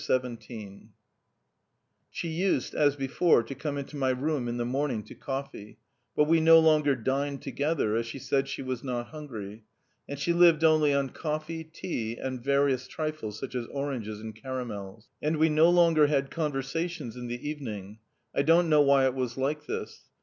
XVII[edit] 0.03 0.87
She 2.09 2.27
used 2.27 2.73
as 2.73 2.95
before 2.95 3.43
to 3.43 3.53
come 3.53 3.77
into 3.77 3.95
my 3.95 4.09
room 4.09 4.47
in 4.47 4.57
the 4.57 4.65
morning 4.65 5.03
to 5.03 5.13
coffee, 5.13 5.77
but 6.15 6.23
we 6.23 6.39
no 6.39 6.57
longer 6.57 6.95
dined 6.95 7.43
together, 7.43 7.95
as 7.95 8.07
she 8.07 8.17
said 8.17 8.47
she 8.47 8.63
was 8.63 8.83
not 8.83 9.09
hungry; 9.09 9.63
and 10.09 10.17
she 10.17 10.33
lived 10.33 10.63
only 10.63 10.91
on 10.91 11.09
coffee, 11.09 11.63
tea, 11.63 12.17
and 12.17 12.43
various 12.43 12.87
trifles 12.87 13.37
such 13.39 13.53
as 13.53 13.67
oranges 13.67 14.19
and 14.19 14.35
caramels. 14.35 15.07
And 15.21 15.37
we 15.37 15.49
no 15.49 15.69
longer 15.69 16.07
had 16.07 16.31
conversations 16.31 17.15
in 17.15 17.27
the 17.27 17.47
evening. 17.47 17.99
I 18.33 18.41
don't 18.41 18.69
know 18.69 18.81
why 18.81 19.05
it 19.05 19.13
was 19.13 19.37
like 19.37 19.67
this. 19.67 20.09